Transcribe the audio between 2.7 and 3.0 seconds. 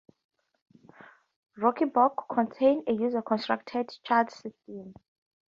a